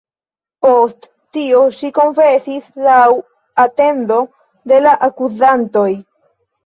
Post 0.65 1.03
tio 1.37 1.59
ŝi 1.75 1.91
konfesis 1.99 2.71
laŭ 2.87 3.05
atendo 3.67 4.19
de 4.73 4.81
la 4.87 4.99
akuzantoj. 5.09 5.89